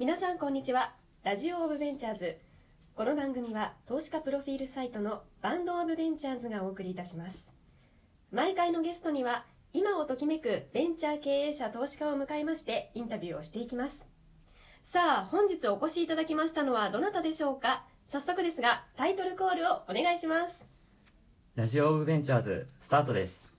[0.00, 0.94] 皆さんこんにちは。
[1.24, 2.38] ラジオオブベンチャーズ。
[2.96, 7.52] この番組は投資家プロフィールサイトのバンドオブベンチャーズがお送りいたします。
[8.32, 9.44] 毎回のゲストには
[9.74, 14.06] 今をときめくベンチャー経営者投資家を迎えましてインタビューをしていきます。
[14.84, 17.84] さあ本日お越しいただきましたのはどなたでしょうか？
[18.08, 20.64] 早速ですがタイトルコールをお願いします。
[21.56, 23.49] ラジオオブベンチャーズスタートです。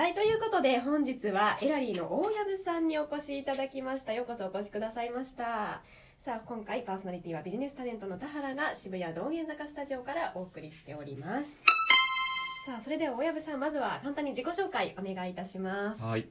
[0.00, 4.14] はい、ということで本日はエラリーの大藪さんにお越しいただきました。
[4.14, 5.82] ようこそお越しくださいました。
[6.24, 11.50] さあ、今回パーソナリティはビジネスタレントの田原が渋谷道玄坂スタジオからお送りしております。
[12.64, 16.02] さあ、それでは大藪さん、まずは簡単に自己紹介お願いいたします。
[16.02, 16.26] はい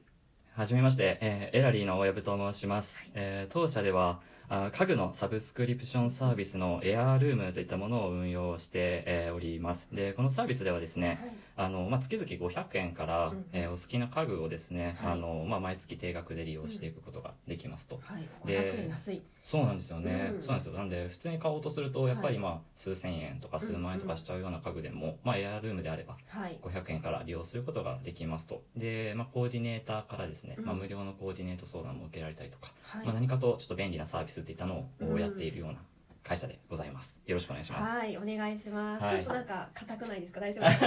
[0.56, 4.20] はじめまして、えーエラリーの大藪と申します、えー当社では
[4.52, 9.86] あ家具のサブスクリプションサービスのエアールームといったものを運用して、えーおります。
[9.92, 11.20] でこのサービスではですね、
[11.56, 13.44] あのまあ、月々500円から、うん。
[13.52, 15.12] えーお好きな家具をですね、はい。
[15.12, 19.22] あのまあ、毎月定額で利用していくことができますと、はい、はい、で500円安い。
[19.44, 20.42] そうなんですよね、うん。
[20.42, 20.72] そうなんですよ。
[20.74, 22.42] なんで普通に買おうとするとやっぱりはい。
[22.42, 26.58] まあ数千円とか数万円とかしちゃうような家具でも、まあ、エアールームであればはい。
[26.60, 28.64] 500円から利用することができますと。
[28.76, 30.64] で、まあ、コーディネーターからですね、うん。
[30.64, 33.04] まあ、無料のコーディネート相談も受けられたりとか、はい。
[33.06, 35.12] まあ、何かとちょっと便利なサービスっていったのうん。
[35.14, 35.78] をやっているような
[36.22, 37.20] 会社でございます。
[37.26, 39.04] よろしくお願いします、はい、お願いします。
[39.04, 39.14] はい。
[39.16, 40.40] ちょっとなんか硬くないですか？
[40.40, 40.86] 大丈夫ですか？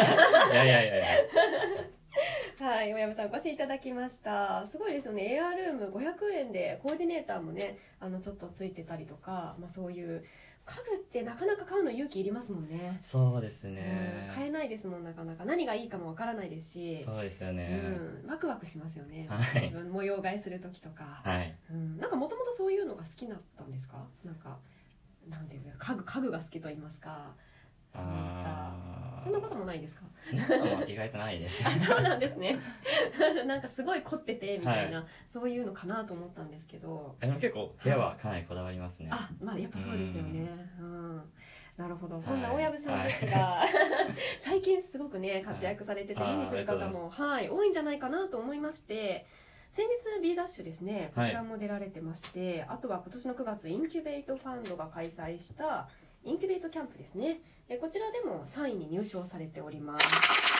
[0.53, 1.05] い、やいやいやいや。
[2.59, 4.65] はい、大山さんお越しいただきました。
[4.67, 5.33] すごいですよね。
[5.33, 10.23] エアルーム500円でコーディネーターもね、あのちょっとついてたりとか、まあそういう
[10.65, 12.97] 家具ってなかなか買うの勇気いりますもんね。
[13.01, 14.27] そうですね。
[14.29, 15.45] うん買えないですもんなかなか。
[15.45, 17.65] 何がいいかもわからないですし、そうですようね、
[18.25, 19.27] ん、ワクワクしますよね。
[19.29, 19.61] はい。
[19.63, 21.55] 自分模様替えする時とか、はい。
[21.69, 24.07] うん、なんかもともとそういうのが好きだったんですか？
[24.23, 24.57] なんか
[25.29, 27.35] なんていうか家具家具が好きと言いますか、
[27.93, 28.73] そういった
[29.23, 30.03] そんなこともないですか？
[30.87, 31.67] 意外とないです。
[31.67, 32.57] あそうなんですね。
[33.45, 37.15] なんかすごい凝っててみたいな、はそういうのかなと思ったんですけど。
[37.19, 40.47] でも結構部屋はかなりこだわりますね、あまあやっぱそうですよね。
[40.79, 41.31] うん。
[41.75, 42.21] なるほど。
[42.21, 43.63] そんな大藪さんですが、
[44.39, 46.37] 最近すごくね活躍されててはい。
[46.37, 49.25] 目にする方も、はい、多いんじゃないかなと思いまして
[49.71, 55.89] 先日 B ダッシュですねこちらも出られてまして、あとは今年の9月インキュベイトファンドが開催した
[56.25, 57.41] インキュベイトキャンプですね。
[57.67, 60.53] えこちらでも3位に入賞されております。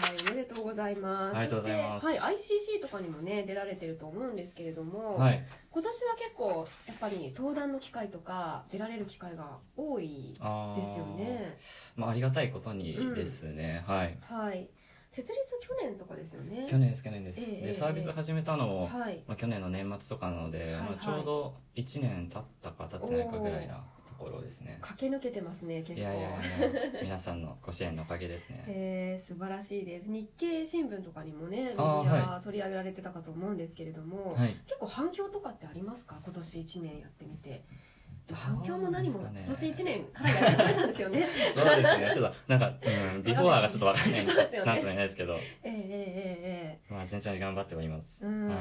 [0.00, 1.36] はい、おめでとうございます。
[1.36, 2.06] ありがとうございます。
[2.06, 5.44] はい、ICC とかにもね出られてると思うんですけれども、はい。
[5.72, 11.58] 今年は結構やっぱり登壇の機会とか出られる機会が多いあーですよね。
[11.96, 14.16] まあ、ありがたいことにですね、はい。
[14.20, 14.68] はい。
[15.10, 16.66] 設立去年とかですよね。
[16.68, 19.24] 去年です去年です、ええでサービス始めたのも、はい。
[19.26, 24.78] まあ、去年の年末とかなので、はいはいまあ、ちょうど1年経ったか経ってないかぐらいなところですね。
[24.82, 26.00] 駆け抜けてますね結構。
[26.00, 26.38] いやいやいや
[27.02, 28.64] 皆さんのご支援のおかげですね。
[28.68, 30.10] えー、素晴らしいです。
[30.10, 34.54] 日経新聞とかにもねメディア取り上げられてたかと思うんですけれども、はい。
[34.66, 36.20] 結構反響とかってありますか？
[36.22, 37.62] 今年1年やってみて。
[38.30, 41.26] 反響も何もね年1年からやってたんですよね。
[41.54, 42.10] そうですね。
[42.12, 42.74] ちょっとなんか、
[43.14, 44.26] うん、ビフォーがちょっとわかんない。
[44.26, 44.66] ですよね。
[44.66, 45.80] なんとも言えないですけど、ええええ
[46.42, 46.92] ええ。
[46.92, 48.58] まあ、順調に頑張っております、うん、はい。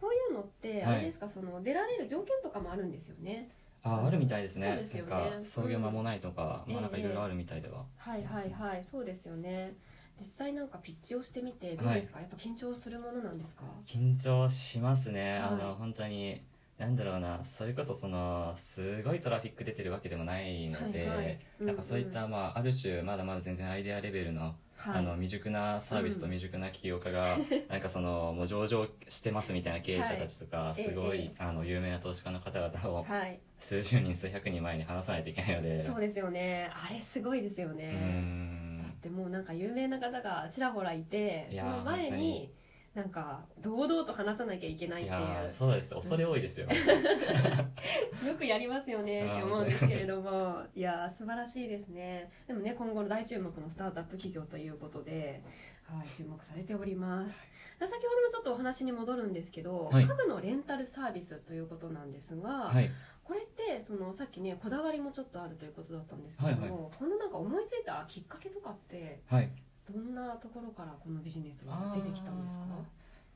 [0.00, 3.50] こういうのってはいあれですか、その出られる条件とかもあるんですよね
[3.82, 4.68] ああるみたいですね。
[4.68, 5.10] そうですよね。
[5.10, 6.72] なんか創業間もないとか、うん。
[6.74, 8.84] まあなんかいろいろあるみたいでは、はいはいはい。
[8.84, 9.74] そうですよね。
[10.18, 13.64] 実際なんかピッチをしてみてどうですか、やっぱ緊張するものなんですか？
[13.86, 15.58] 緊張しますね、あはい。
[15.62, 16.42] の本当に
[16.76, 17.42] なんだろうな。
[17.42, 21.38] それこそそのすごいトラフィック出てるわけでもないので、はいはい。
[21.60, 21.66] うん。
[21.66, 24.98] なんかそういった、まあ、ある種まだまだ全然アイデアレベルの,、はい。
[24.98, 26.32] あの未熟なサービスとうん。
[26.32, 30.74] 未熟な起業家が、 なんかそのもう上場してますみたいな経営者たちとか、はい。
[30.74, 33.38] すごい、ええあの有名な投資家の方々をはい。
[33.58, 35.84] 数十人数百人前に話さないといけないので。
[35.84, 36.70] そうですよね。
[36.72, 38.82] あれすごいですようーねん。
[38.82, 42.50] だってもうなんか有名な方がちらほらいていやーその前に
[42.94, 45.48] なんか堂々と話さなきゃいけないっていう。
[45.48, 46.66] そうです恐れ多いですよ、
[48.26, 50.60] よくやりますよねって思うんですけれども。
[50.74, 52.32] いやー素晴らしいですね。
[52.48, 55.40] でもね今後の大注目のスタートアップ企業ということで、
[55.84, 57.46] はい、注目されております。
[57.78, 60.04] 先ほどもちょっとお話に戻るんですけど、はい。
[60.04, 62.90] 家具のレンタルサービスということなんですが、はい。
[63.22, 66.90] これってそのさっきねこだわりもちょっとあるということだったんですけども、はいはい。
[66.98, 69.48] このなんか思いついたきっかけとかってはい
[69.92, 72.64] どんなところからこのビジネスが出てきたんですか？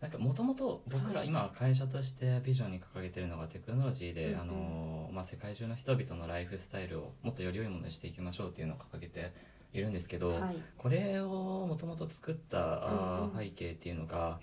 [0.00, 1.28] なんかもともと僕らはい。
[1.28, 9.32] 今会社としてビジョンに掲げてるのがテクノロジーで、あのまあ、世界中の人々のライフスタイルをもっとより良いものにしていきましょうっていうのを掲げて
[9.72, 10.56] いるんですけど、はい。
[10.76, 14.40] これをもともと作った背景っていうのが、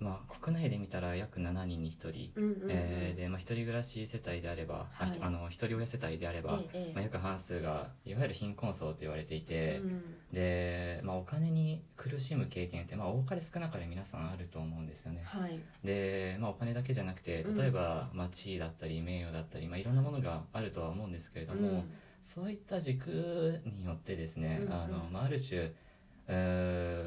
[0.00, 5.10] まあ、国内で見たら約7人に1人、うんうんうんえーでまあ、一人暮らし世帯であれば、あはい。
[5.10, 6.94] ひあの一人親世帯であれば、ええええ。
[6.94, 10.02] まあ、約半数がいわゆる貧困層と言われていて、うん
[10.32, 15.22] で、まあ、お金に苦しむ経験って、まあ、多かれ少なかれ皆さんあると思うんですよね。
[15.24, 15.58] はい。
[15.84, 17.56] で、まあ、お金だけじゃなくてうん。
[17.56, 21.84] 例えば、まあ、地位だったり名誉だったり、まあ、いろんなものがあるとは思うんですけれども、
[22.22, 24.72] そういった軸によってですね、うんうん。
[24.72, 26.99] あのまあ、ある種うー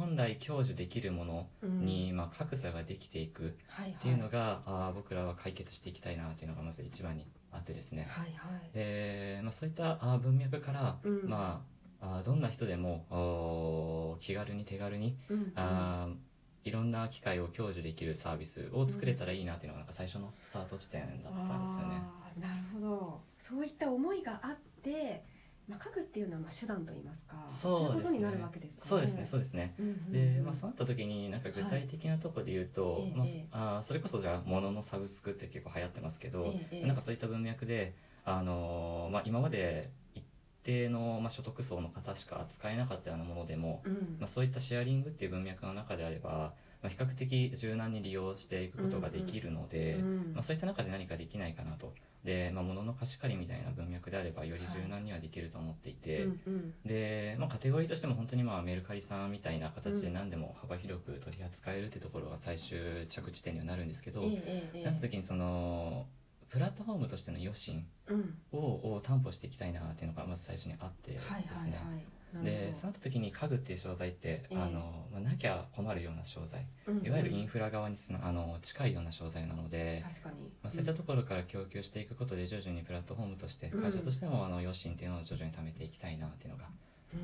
[0.00, 1.84] 本来享受できるものうん。
[1.84, 3.92] に、まあ、格差ができていくはいはい。
[3.92, 8.06] っていうのが、あー僕らは解決していきたいなっていうのがまず一番にあってですね。
[8.08, 8.74] はいはい。
[8.74, 11.28] で、まあ、そういったあー文脈から、うん。
[11.28, 11.64] ま
[12.00, 15.52] あ、あーどんな人でもおー気軽に手軽にうんうん。
[15.54, 16.14] あー
[16.62, 22.02] いろんな機会を享受できるサービスを作れたらいいなっていうのがなんか最初のスタート地点だったんですよね。
[22.02, 23.20] あーなるほど。
[23.38, 25.24] そういった思いがあって、
[25.70, 27.96] まあ、書くっていうのはまあ手段といいますかそうですね。
[27.96, 28.88] ということになるわけですかね。
[28.88, 29.74] そうですねそうですね。
[30.10, 33.46] で、まあ、そうなった時になんか具体的なところで言うと、まあはいええ。
[33.52, 36.86] あーそれこそじゃあ物のサブスクって結構流行ってますけど、ええ。
[36.86, 37.94] なんかそういった文脈で、
[38.24, 40.24] あのーまあ、今まで一
[40.64, 43.92] 定の、まあ、所得層の方しか扱えなかったようなものでも、うん。
[44.18, 50.32] まあ、そういったシェアリングっていう文脈の中であれば、まあ、比較的柔軟に利用していくことができるので、うん。
[50.34, 51.92] まあ、そういった中で何かできないかなと。
[52.24, 56.74] で、まあ、物の貸し借りみたいな文脈であればより柔軟にはできると思っていて、うんうん。
[56.84, 64.84] で、まあ、カテゴリーとしても本当にまあメルカリさんみたいな形でうん何でも幅広く取り扱えるってところが最終着地点にはなるんですけど、ええええええ。
[64.84, 66.06] なった時にその
[66.48, 68.34] プラットフォームとしての余震うん。
[68.52, 72.04] をを担保していきたいなっていうのがまず最初にあってですはいはいね、はい
[72.42, 74.56] でそうなった時に家具っていう商材って、ええ。
[74.56, 76.66] あのまあ、なきゃ困るような商材。
[76.86, 76.98] うん。
[76.98, 83.82] うんいわゆるインフラ側につなあの近いような商材なので、確かに、まあ、そういったところから供給していくことで徐々にプラットフォームとしてうん。
[83.82, 86.66] 会社としてもあの余震っていうのを徐々に貯めていきたいなっていうのが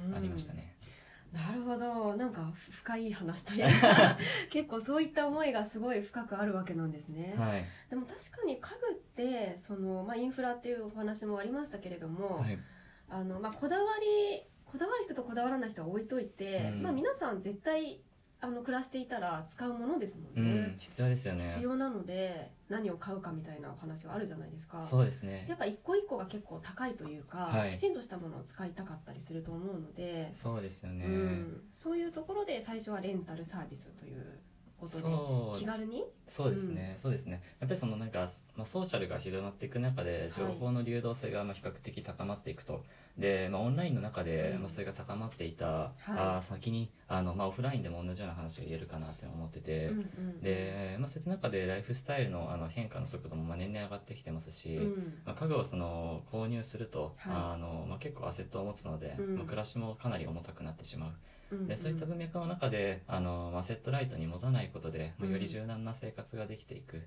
[0.08, 0.16] うん。
[0.16, 0.74] ありましたね。
[1.32, 2.16] なるほど。
[2.16, 4.16] なんか深い話というか
[4.50, 12.58] 結構そういった思いがすごい深くあるわけなんですね、はい、でも確かに家具ってその、まあ、インフラっていうお話もありましたけれども、はい。
[13.08, 16.82] あのまあ、こだわりこだわる人とこだわらない人は置いといて、うん。
[16.82, 18.00] まあ、皆さん絶対
[18.40, 20.60] あの暮らしていたら使うものですもうんね。
[20.74, 21.48] ん、、必要ですよね。
[21.48, 24.82] 必要なので何を買うかみたいなお話はあるじゃないですか。
[24.82, 25.46] そうですね。
[25.48, 27.72] やっぱ一個一個が結構高いというか、はい。
[27.72, 34.38] きちんとしたものを使いたかったりすると思うので、そうですよね、うん、そういうところで最初はレンタルサービスという
[34.78, 35.58] ことでそう。
[35.58, 36.04] 気軽に？
[36.28, 37.40] そうですね、そうですね。
[37.60, 38.26] やっぱりそのなんか、
[38.56, 42.84] まあ、ソーシャルが広まっていく中で情報の流動性がまあ比較的高まっていくと、
[43.16, 44.60] で、まあ、オンラインの中でうん。
[44.62, 50.40] まあそれが高まっていた、あー先にあの、まあ、オフラインでも同じような話が言えるかなって思ってて、うんうん。
[50.40, 55.22] で、まあ、そういった中でライフスタイルのあの変化の速度もまあ年々上がってきてますし、うん。
[55.24, 57.32] まあ、家具をその購入すると、はい。
[57.54, 59.36] あのまあ、結構アセットを持つので、うん。
[59.36, 61.68] まあ、暮らしもかなり重たくなってしまううんうん。
[61.68, 65.32] でそういった文脈の中であの、まあ、セットライトに持たないことで、まあ、うん。
[65.32, 67.00] より柔軟な生活ができていく、っ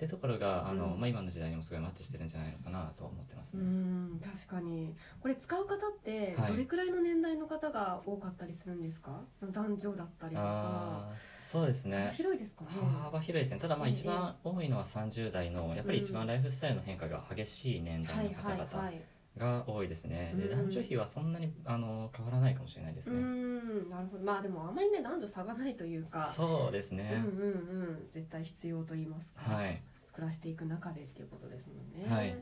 [0.00, 1.00] ていうところがあの、うん。
[1.00, 3.66] まあ、今の時代にもすごいマッチしてるんじゃないのかなと思ってますうね。
[3.66, 4.94] ん確かに。
[5.20, 6.52] これ使う方ってはい。
[6.52, 11.04] どれくらいの年代の方が多かったりするんですか、男女だったりとか。
[11.38, 12.70] そうです幅ね広いですかね？
[13.02, 13.60] 幅広いですね。
[13.60, 18.58] ただまあええ一番多いのは30代のやっぱり一番ライフスタイルの変化が激しい年はい代の方々。
[18.84, 19.02] はいはい
[19.36, 20.58] が多いですね、でうん。
[20.66, 24.24] 男女比はそんなにあの変わらないかもしれないですうね、んなるほど。
[24.24, 26.24] まあでもあまりね男女差がないというか。
[26.24, 27.52] そうですうんね、うんう
[27.92, 28.08] ん。
[28.10, 29.82] 絶対必要と言いますか、はい。
[30.12, 32.12] 暮らしていく中でっていうことですもんね。
[32.12, 32.28] はい。
[32.28, 32.32] い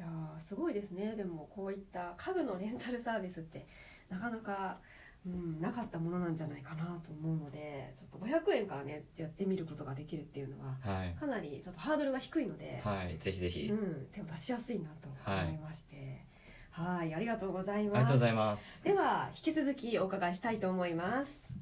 [0.00, 1.14] やーすごいですね。
[1.14, 3.66] でもこういった家具のレンタルサービスって
[4.08, 4.78] なかなか、
[5.26, 11.14] うん、なかったものなんじゃないかなと思うのでちょっと500円からねやってみることができるっていうのははい。
[11.18, 16.26] かなりちょっとハードルが低いので、はいぜひぜひ、うん、手を出しやすいなと思いまして。
[16.70, 17.96] はいありがとうございます。
[17.96, 18.84] ありがとうございます。
[18.84, 21.52] では引き続きお伺いしたいと思います